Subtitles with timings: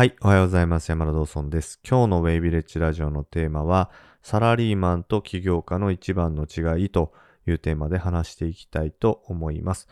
[0.00, 0.88] はい、おはようございます。
[0.88, 1.78] 山田道尊です。
[1.86, 3.90] 今日のウェイビレッジラジオのテーマは、
[4.22, 7.12] サラリーマンと起業家の一番の違いと
[7.46, 9.88] いうテーマで話していきたいと思います。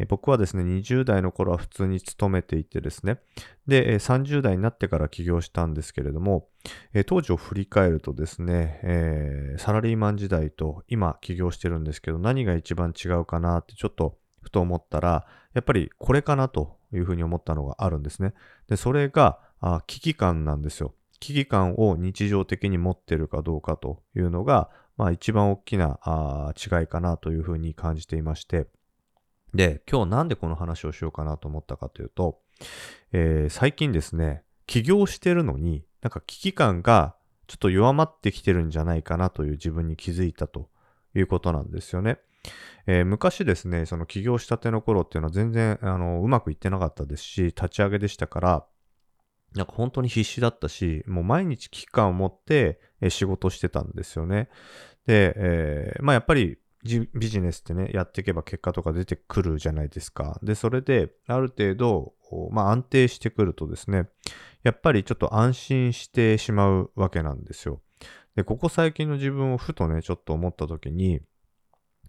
[0.00, 3.20] え僕はですね、20代の頃は普通に勤めていてですね、
[3.68, 6.48] で、30代になってから起業したんですけれども、
[6.92, 15.24] え当時を振り返るとですね、えーサラリーマン時代と今起業してるんですけど、何が一番違うかなってちょっとふと思ったら、
[15.54, 18.34] やっぱりこれかなというふうに思ったのがあるんですね。
[18.66, 20.94] で、それが、あ危機感なんですよ。
[21.20, 28.66] 危機感を日常的に持ってるかどうかというのが、まあ一番大きなあ違いかなというふうに感じていまして、
[29.54, 32.40] で、今日なんでこの話をしようかなと思ったかというと、
[33.12, 37.14] えー最近ですね、起業してるのに、なんか危機感が
[37.46, 40.70] ちょっと弱まってきてるんじゃないかなという自分に気づいたと
[41.14, 42.18] いうことなんですよね。
[42.86, 48.66] えー昔ですね、その起業したての頃っていうのは全然あのうまくいってなかったですし、立ち上げでしたから、
[49.54, 54.48] なんか本当に必死だったし、もう毎日危機感を持って仕事してたんですよね。
[55.06, 60.40] で、えーまあやっぱりビジネスってね、やっていけば結果とか出てくるじゃないですか。
[60.42, 62.14] で、それである程度、
[62.50, 64.08] まあ安定してくるとですね、
[64.64, 67.80] やっぱりちょっと安心してしまうわけなんですよ。
[68.34, 71.20] で、ここ最近の自分をふとね、ちょっと思った時に、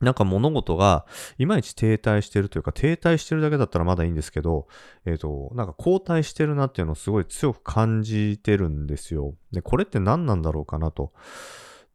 [0.03, 1.05] なんか物事が
[1.37, 4.67] いまいち停滞してるというか、停滞してるだけだったらまだいいんですけど、
[5.05, 9.35] えっ、と、なんか後退してるなっていうのをすごい強く感じてるんですよ。
[9.51, 11.11] で、これって何なんだろうかなと。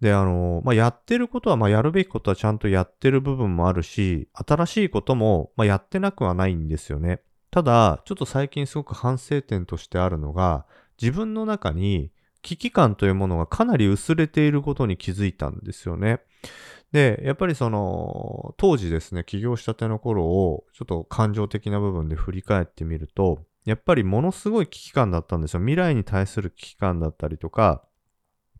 [0.00, 7.20] で、あの、まあ、やってることは、まあ、やるべきことはちゃんとやってる部分もあるし、新しいことも、まあ、やってなくはないんですよね。
[7.50, 10.66] ただ、ちょっと最近すごく反省点としてあるのが、
[11.00, 16.20] 自分の中に危機感というものがかなり薄れていることに気づいたんですよね。
[16.92, 25.60] で、やっぱりその、当時ですね、起業したての頃を、ちょっと感情的な部分で振り返ってみると、やっぱりものすごい危機感だったんですよ。
[25.60, 27.84] 未来に対する危機感だったりとか、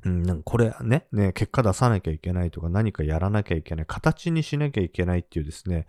[0.05, 5.87] うん、なんかこれね、ね、結果出さなきゃいけないとか、何かやらなきゃいけない、形にしなきゃいけないっていうですね、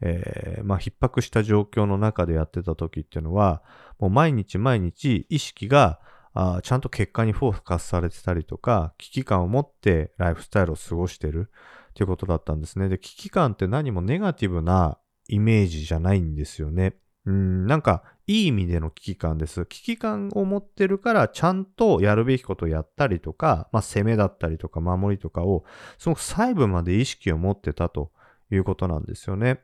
[0.00, 3.62] えーまあ、逼迫した状況の中でやってた時っていうのは、
[3.98, 6.00] もう毎日毎日意識が、
[6.32, 11.50] あちゃんと結果にフォーカスされてたりとか、危機感を持ってライフスタイルを過ごしてる
[11.90, 12.88] っていうことだったんですね。
[12.88, 16.96] で、危機感って何もネガティブなイメージじゃないんですよね。
[17.26, 19.66] うん、なんか、いい意味での危機感です。
[19.66, 25.64] 危機感を持ってるから、ちゃんとやるべきことをやったりとか、まあ、攻めだったりとか、守りとかを、
[25.98, 28.12] すごく細部まで意識を持ってたと
[28.50, 29.60] いうことなんですよね。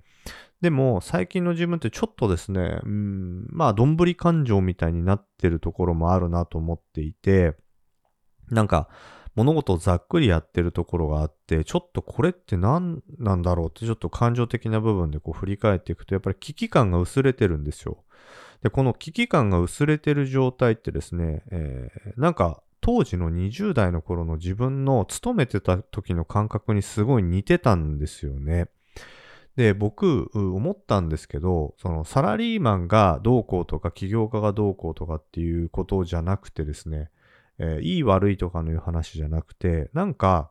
[0.61, 7.57] でも、最近の自分ってちょっとですね、うん、まあ、どんぶり感情みたいになってるところもあるなと思っていて、
[8.51, 8.89] なんか、
[9.37, 17.99] 物事をざっくりやってるところがあって、ちょっとこれって何なんだろうってちょっと感情的な部分でこう振り返っていくと、やっぱり危機感が薄れてるんですよ。
[18.63, 28.69] で、この危機感が薄れてる状態ってですね、えーなんか当時の20代の頃の自分の勤めてた時の感覚にすごい似てたんですよね。
[29.57, 37.11] で、僕、思ったんですけど、そのサラリーマンがどうこうとか起業家がどうこうとかっていうことじゃなくてですね、
[37.59, 40.50] えーいい悪いとかのいう話じゃなくて、なんか、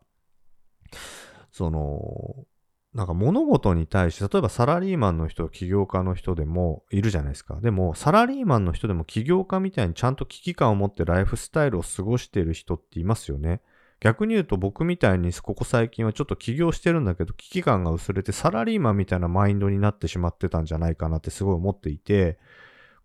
[1.52, 2.46] その、
[2.94, 7.60] なんか物事に対して、例えばサラリーマンの人、起業家の人でもいるじゃないですか。
[7.62, 13.62] でも、サラリーマンの人でも起業家みたいにちゃんと危機感を持ってライフスタイルを過ごしている人っていますよね。
[14.00, 22.38] 逆に言うと僕みたいにここ最近はちょっと起業してるんだけど危機感が薄れてサラリーマンみたいなマインドになってしまってたんじゃないかなってすごい思っていて、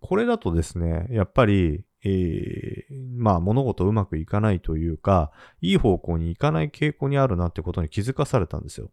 [0.01, 5.31] これだとですね、やっぱり、えーまあ物事うまくいかないというか、
[5.61, 8.91] いい方向に行かない傾向にあるなってことに気づかされたんですよ。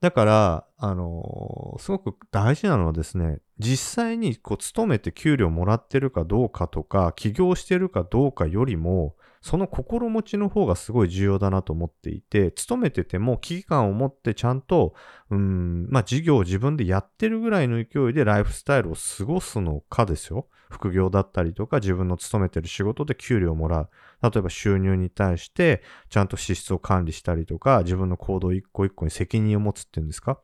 [0.00, 14.94] だから、あのーすごく大事なのはですね、実際にこう勤めて給料もらってるかどうかとか、起業してるかどうかよりも、その心持ちの方がすごい重要だなと思っていて、勤めてても危機感を持ってちゃんと、
[15.30, 20.46] うん、まあ事業を自分でやってるぐらいの勢いでライフスタイルを過ごすのかですよ。
[20.68, 23.88] 副業だったりとか自分の勤めてる仕事で給料をもらう。
[24.22, 30.38] 例えば収入に対してちゃんと支出を管理したりとか、自分の行動一個一個に責任を持つっていうんですか？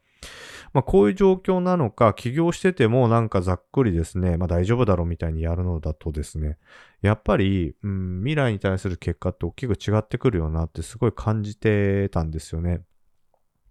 [0.72, 6.58] まあこういう状況なのか、起業しててもなんかざっくりですね、まあ大丈夫だろうみたいにやるのだとですね、
[7.02, 12.82] やっぱり、うん、未来に対する結果って大きく違ってくるよなってすごい感じてたんですよね。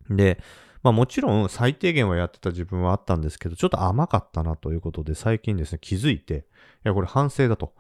[0.10, 0.40] で、
[0.82, 6.42] まあもちろん最低限はやってた自分はあったんですけど、ちょっと甘かったなということで最近ですね、気づいて、い
[6.84, 7.74] やこれ反省だと。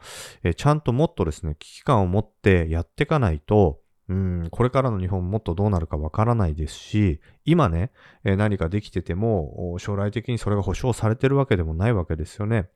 [0.43, 7.91] えちゃんともっとですね、危機感を持ってやっていかないと、うん、これからの日本もっとどうなるかわからないですし、今ね、
[8.23, 12.69] え何かできてても、将来的にそれが保証されてるわけでもないわけですよね。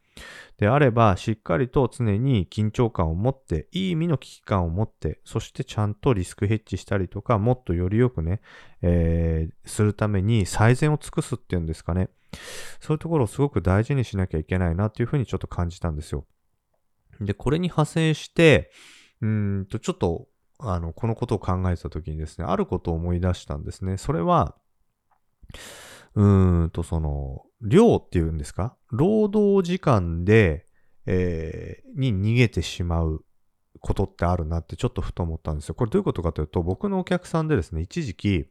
[0.58, 8.42] であれば、しっかりと常に緊張感を持って、いい意味の危機感を持って、そしてちゃんとリスクヘッジしたりとか、もっとよりよくね、
[8.82, 12.10] えー、するために最善を尽くすっていうんですかね。
[12.80, 16.25] そういうところをすごく大事にしなきゃいけないなっていうふうにちょっと感じたんですよ。
[17.22, 18.72] で、これに派生して、
[19.22, 20.28] うんと、ちょっと
[20.60, 23.98] あの、このことを考えてた時にですね、あることを思い出したんですね。
[23.98, 24.56] それは、
[26.16, 28.76] うーんと、その、量っていうんですか？
[28.90, 30.68] 労働時間で、
[31.06, 33.26] えー、に逃げてしまう
[33.80, 35.76] ことってあるなってちょっとふと思ったんですよ。
[35.76, 38.48] これどういうことかというと、僕のお客さんでですね、一時期、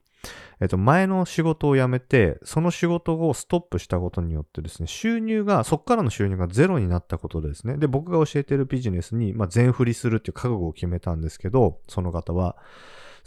[0.61, 12.56] えっと、前の仕事を辞めて、その仕事をストップしたことによってですね、収入が、そこからの収入がゼロになったことですね、で、僕が教えてるビジネスに、まあ、全振りするっていう覚悟を決めたんですけど、その方は、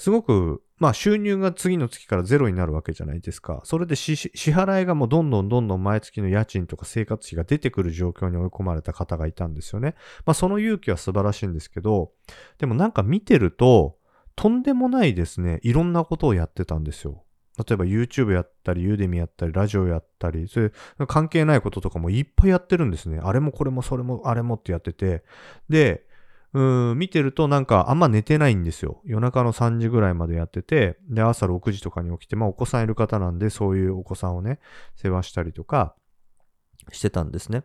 [0.02, 3.62] すごく、まあ収入が次の月からゼロになるわけじゃないですか。
[3.66, 9.94] それで支払いがもうどんどんどんどん毎月の家賃とか生活費が出てくる状況に追い込まれた方がいたんですよね。
[10.26, 12.14] まあその勇気は素晴らしいんですけど、
[12.58, 13.96] でもなんか見てると、
[14.42, 17.24] とんでもないですね、いろんなことをやってたんですよ。
[17.60, 20.68] 例えば YouTube やったり、ユーデミやったり、ラジオやったり、そうい
[21.00, 23.20] う関係ないこととかもいっぱいやってるんですね。
[23.22, 25.24] あれもこれもそれもあれもってやってて。
[25.70, 26.08] で、
[26.54, 26.60] う
[26.96, 29.00] ん、見てるとなんかあんま寝てないんですよ。
[29.06, 34.60] 夜中の3時ぐらいまでやってて、で、朝6時とかに起きて、まあお子さんいる方なんで、そういうお子さんをね、
[34.96, 35.96] 世話したりとか
[36.92, 37.64] してたんですね。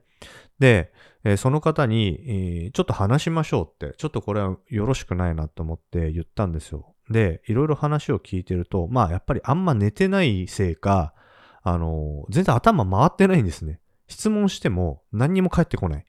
[0.59, 0.93] で、
[1.25, 6.95] え、その方に、えー、ちょっと話しましょうって、ちょっとこれはよろしくないなと思って言ったんですよ。
[7.11, 11.15] で、いろいろ話を聞いてると、まあやっぱりあんま寝てないせいか、
[11.63, 13.81] あのー、全然頭回ってないんですね。
[14.09, 16.07] 質問しても何にも返ってこない。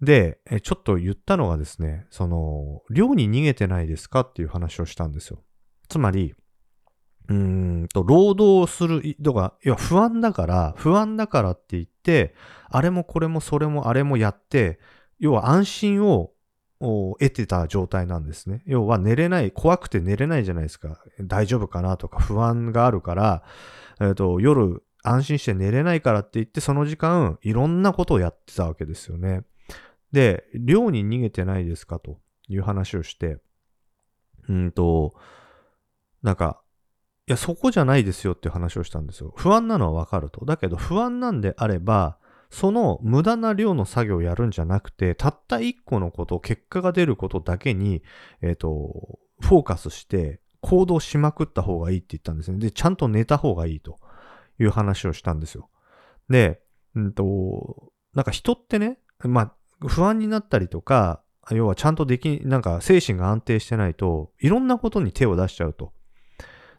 [0.00, 5.42] で、えちょっと言ったのがですね、その、寮に逃げてないですかっていう話をしたんですよ。
[5.88, 6.34] つまり、
[7.28, 12.34] うんと、労働するとか、いや、不安だから、不安だからって言って、
[12.68, 14.78] あれもこれもそれもあれもやって、
[15.18, 16.32] 要は安心を
[16.80, 18.62] 得てた状態なんですね。
[18.66, 21.02] 要は寝れない、怖くて寝れないじゃないですか。
[21.20, 23.42] 大丈夫かなとか不安があるから、
[24.00, 29.44] えっ、ー、と、夜安心して寝れないからって言って、その時間いろんなことをやってたわけですよね。
[30.12, 32.18] で、寮に逃げてないですかと
[32.48, 33.38] いう話をして、
[34.48, 35.14] うんと、
[36.22, 36.63] なんか、
[37.26, 39.32] いや、そこじゃないですよっていう話をしたんですよ。
[39.36, 40.44] 不安なのはわかると。
[40.44, 42.18] だけど、不安なんであれば、
[42.50, 48.02] その無駄な量の作業をやるんじゃなくて、たった一個のこと、結果が出ることだけに、
[48.42, 52.58] えっ、ー、と、フォーカスして行動しまくった方がいいって言ったんですね。
[52.58, 53.98] で、ちゃんと寝た方がいいと
[54.60, 55.68] いう話をしたんですよ。
[56.28, 56.60] で、
[56.94, 59.40] うんと、なんか人ってね、ま
[59.80, 65.92] あ、不安になったりとか、要はちゃんとでき、なんか精神が安定してないと、いろんなことに手を出しちゃうと。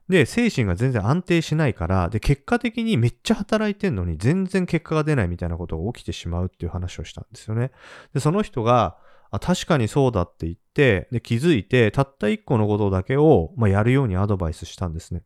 [0.10, 7.72] で、精神が全然安定しないから、で、結果的にめっちゃ働いてんのに全然結果が出ないみたいなことが起きてしまうっていう話をしたんですよね。
[8.14, 8.98] で、その人が、
[9.32, 15.24] あ、確かにそうだって言って、で、気づいて、たった一個のことだけを、まあ、やるようにアドバイスしたんですね。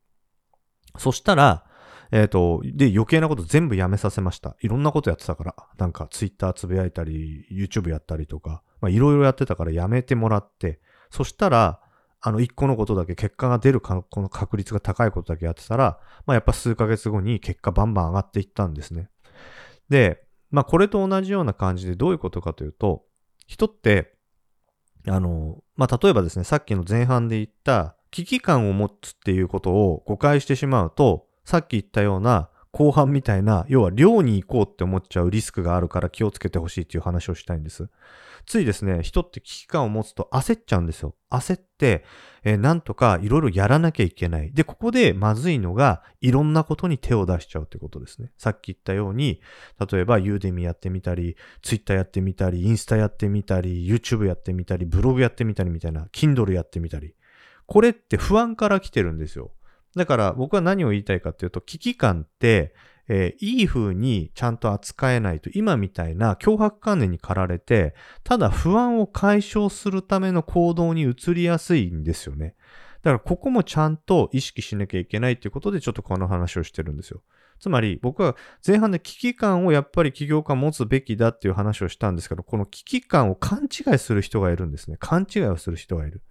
[0.97, 1.65] そしたら、
[2.11, 4.55] えっ、ー、と、で、余計なこと全部やめさせました。
[4.61, 5.55] いろんなことやってたから。
[5.77, 10.79] なんか、ツイッターつぶやいたり、YouTube やったりとか、まあ、いろいろやってたからやめてもらって、
[11.11, 11.81] そしたら、
[12.21, 19.09] あの、一個のことだけ結果が出るか、この確率が高いことだけやってたら、まあ、やっぱ数ヶ月後に結果バンバン上がっていったんですね。
[19.89, 23.05] で、まあ、これと同じような感じでどういうことかというと、
[23.47, 24.13] 人って、
[25.07, 37.89] あの、まあ、例えばですね、さっきの前半で言った危機感を持つっていうことを誤解してしまうと、さっき言ったような後半みたいな、要は寮に行こうって思っちゃうリスクがあるから気をつけてほしいっていう話をしたいんです。
[38.45, 41.15] ついですね、人って危機感を持つと焦っちゃうんですよ。
[41.31, 42.03] 焦って、
[42.43, 44.51] えー、なんとかいろいろやらなきゃいけない。
[44.53, 48.31] で、ここでまずいのが、いろんなことに手を出しちゃうってことですね。
[48.37, 49.41] さっき言ったように、
[49.91, 57.15] 例えばユーデミやってみたり、ツイッターやってみたり、インスタやってみたり、YouTube やってみたり、ブログやってみたりみたいな、Kindle やってみたり。
[57.65, 59.51] これって不安から来てるんですよ。
[59.95, 62.73] だから僕は何を言いたいかっていうと、危機感って、
[63.07, 72.55] えー、いい風にちゃんと扱えないと、今みたいな脅迫観念に駆られて、ただ不安を解消するための行動に移りやすいんですよね。
[73.01, 77.21] だからここもちゃんと意識しなきゃいけないっていうことでちょっとこの話をしてるんですよ。
[77.59, 84.97] つまり僕は前半で危機感をやっぱり起業家持つべきだっていう話をしたんですけど、この危機感を勘違いする人がいるんですね。
[84.99, 86.21] 勘違いをする人がいる。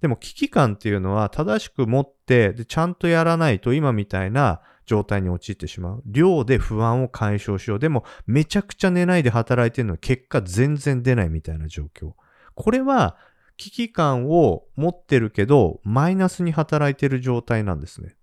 [0.00, 6.02] でも危機感っていうのは正しく持ってでちゃんとやらないと今みたいな状態に陥ってしまう。
[6.06, 7.78] 量で不安を解消しよう。
[7.78, 12.14] でもめちゃくちゃ寝ないで働いてるのは結果全然出ないみたいな状況。
[12.54, 13.16] これは
[13.56, 18.16] 危機感を持ってるけど、マイナスに働いてる状態なんですね。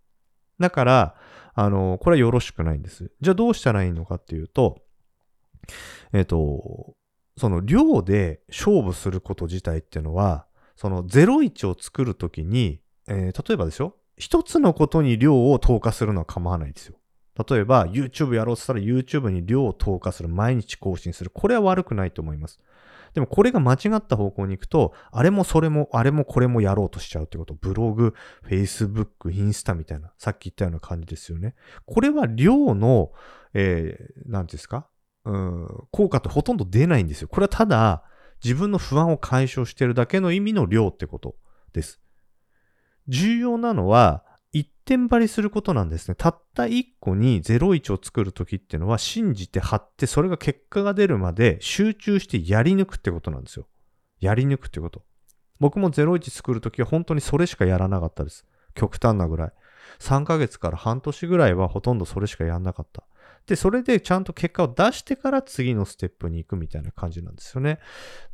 [0.59, 1.15] だから、
[1.53, 3.11] あの、これはよろしくないんです。
[3.21, 4.81] じゃあどうしたらいいのかっていうと、
[6.11, 6.95] えっ、と、
[7.37, 10.46] その量で勝負すること自体っていうのは、
[10.77, 12.79] その01を作るときに、
[13.09, 16.95] えー、例えばですよ、一つのことに量を投下するのは構わないですよ。
[17.47, 21.29] 例えば YouTube やろうとしたら YouTube に量を投下する、毎日更新する。
[21.29, 22.59] これは悪くないと思います。
[23.13, 27.55] でもこれが間違った方向に行くと、あれもそれも、あれもこれもやろうとしちゃうってこと。
[27.55, 28.13] ブログ、
[28.47, 31.55] Facebook、インスタみたいな、さっき言ったような感じですよね。
[31.85, 33.11] これは量の、
[33.53, 34.87] えー、なんですか？
[35.25, 37.27] うん、効果ってほとんど出ないんですよ。
[37.27, 38.03] これはただ、
[38.43, 41.35] 自分の不安を解消してるだけの意味の量ってこと
[41.73, 41.99] です。
[43.07, 46.15] 重要なのは、一点張りすることなんですね。
[46.15, 53.67] たった一個に01を作るときっていうのは信じて貼ってそれが結果が出るまで集中してやり抜くってことなんですよ。
[54.19, 55.03] やり抜くってこと。
[55.59, 58.45] 僕も01作るときは本当にそれしかやらなかったです。
[58.73, 59.53] 極端なぐらい。
[59.99, 63.03] 3ヶ月から半年ぐらいはほとんどそれしかやんなかった。
[63.47, 67.79] で、それでちゃんと結果を出してから次のステップに行くみたいな感じなんですよね。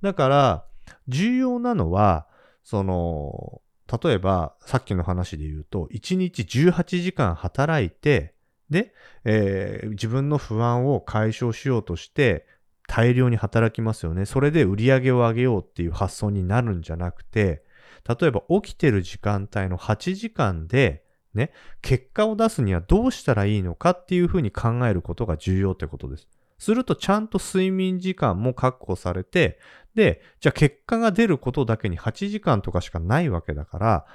[0.02, 0.66] だから、
[1.08, 2.28] 重要なのは、
[2.64, 3.62] その、
[4.04, 8.34] 例えば、さっきの話で言うと、1日18時間働いて、
[8.70, 8.94] で、
[9.24, 12.48] えー、自分の不安を解消しようとして、
[12.88, 14.26] 大量に働きますよね。
[14.26, 17.64] それで売り上げを上げようっていう発想になるんじゃなくて、
[18.08, 21.04] 例えば起きてる時間帯の8時間で、
[21.34, 26.28] ね、結果を出すにはどうしたらいいのかっていうふうに考えることが重要ってことです。
[26.60, 29.60] するとちゃんと睡眠時間も確保されて、
[29.96, 34.06] で、じゃあ結果が出ることだけに8時間とかしかないわけだから、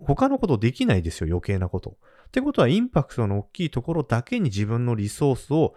[0.00, 1.98] 他のことできないですよ、余計なこと。
[2.28, 5.74] ってことはインパクトの大きいところだけに自分のリソースを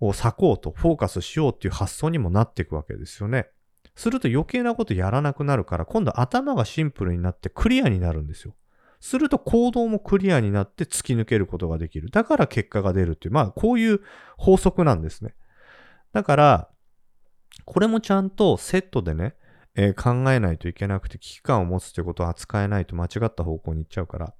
[0.00, 3.48] 割こうと、フォーカスしようっていう発想にもなっていくわけですよね。
[3.96, 8.54] すると余計なことやらなくなるから、今度頭がシンプルになってクリアになるんですよ。
[9.00, 12.10] すると行動もクリアになって突き抜けることができる。
[12.10, 14.00] だから結果が出るっていう、まあこういう
[14.36, 15.34] 法則なんですね。
[16.12, 16.68] だから、
[17.64, 19.34] これもちゃんとセットでね、
[19.74, 24.34] えー、考えないといけなくて危機感を持つということは扱えないと間違った方向に行っちゃうから。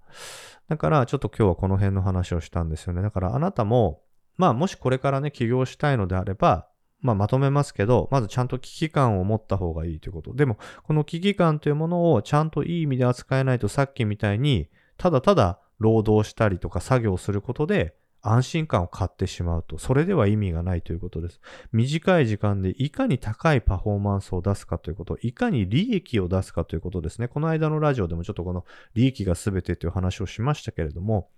[0.68, 3.02] だからちょっと今日はこの辺の話をしたんですよね。
[3.02, 4.02] だからあなたも、
[4.36, 6.68] まあもしこれからね、起業したいのであれば、
[7.00, 10.34] まあまとめますけど、まずちゃんと危機感を持った方がいいということ。
[10.34, 21.40] でも、この危機感というものをちゃんといい意味で扱えないとさっきみたいに、ただただ労働したりとか作業することで安心感を買ってしまうと、それでは意味がないということです。
[21.72, 27.28] 短い時間でいかに高いパフォーマンスを出すかということ、いかに利益を出すかということですね。
[27.28, 28.64] この間のラジオでもちょっとこの
[28.94, 31.30] 利益が全てという話をしましたけれども、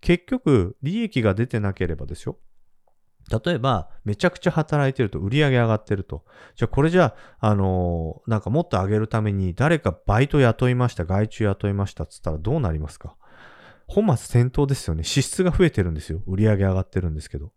[0.00, 2.38] 結局、利益が出てなければですよ。
[3.30, 6.24] 例えば、めちゃくちゃ働いてると売り上げ上がってると。
[6.56, 13.16] じゃあこれじゃあ、あのー、なんかもっと上げるために誰かバイト雇いました、外注雇いましたっつったらどうなりますか？
[13.86, 15.04] 本末転倒ですよね。
[15.04, 16.22] 支出が増えてるんですよ。
[16.26, 17.52] 売り上げ上がってるんですけど。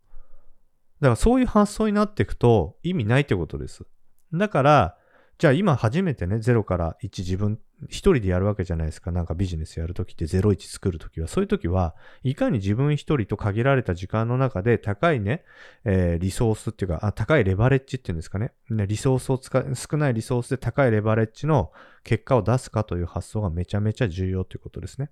[1.02, 3.86] だからそういう発想になっていくと意味ないってことです。
[4.34, 4.98] だから、
[5.38, 9.12] じゃあ今初めてね、0から1自分一人でやるわけじゃないですか。
[9.12, 11.28] なんかビジネスやるときって01作るときは。
[11.28, 15.44] そういうときは、いかに自分一人と限られた時間の中で高いね、
[15.84, 18.54] えー、リソースっていうかあ、高いレバレッジっていうんですかね。
[18.70, 21.72] リソースを使う、少ないリソースで高いレバレッジの
[22.04, 25.12] 結果を出すかという発想がめちゃめちゃ重要ということですね。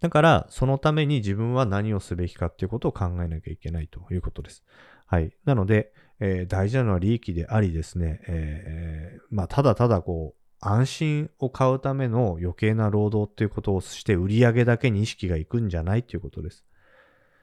[0.00, 4.64] だから、そのために自分は何をすべきかっていうことを考えなきゃいけないということです。
[5.06, 5.32] はい。
[5.44, 5.92] なので、
[6.24, 16.64] えー、大事なのは利益でありですね、えー、まあ、ただただこう、安心を買うための余計な労働っていうことをして売り上げだけに意識がいくんじゃないということです。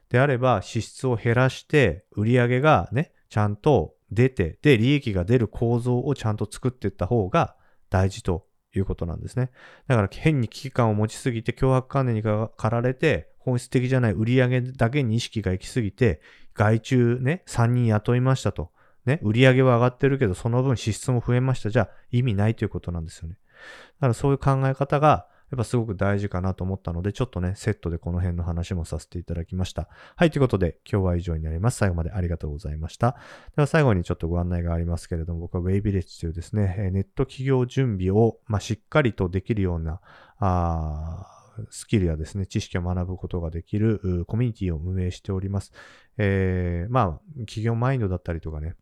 [0.10, 7.58] であれば支出を減らして売り上げがね、ちゃんと出て、で、利益が出る構造をちゃんと作っていった方が
[7.90, 9.52] 大事ということなんですね。
[9.88, 16.22] だから変に危機感を持ちすぎて脅迫観念に駆られて本質的じゃない売り上げだけに意識が行きすぎて
[16.60, 18.72] 外注ね、3人雇いましたと。
[19.06, 21.70] ね、売り上げは上がってるけど、その分支出も増えました。
[21.70, 23.38] じゃあ意味ないということなんですよね。
[23.96, 29.88] だからそういう考え方が、やっぱすごく大事かなと思ったので、ちょっとね、セットでこの辺の話もさせていただきました。
[30.18, 31.78] はい、ということで、今日は以上になります。
[31.78, 33.16] 最後までありがとうございました。
[33.56, 40.02] では最後にちょっとご案内がありますけれども、僕は Wayvillage というですね、ネット企業準備を、まあ、しっかりとできるような、
[40.40, 41.39] あ
[41.70, 45.72] スキルやですね、知識を学ぶことができるコミュニティを運営しております。
[46.18, 48.76] えー、まあ、企業マインドだったりとかね、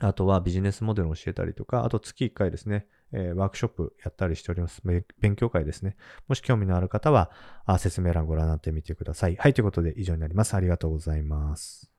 [0.00, 4.82] あとはビジネスモデルを教えたりとか、あと月1回ですね、えー、ワークショップやったりしております。
[5.20, 5.96] 勉強会ですね。
[6.28, 7.30] もし興味のある方は、
[7.78, 9.36] 説明欄ご覧になってみてください。
[9.36, 10.54] はい、ということで以上になります。
[10.54, 11.95] ありがとうございます。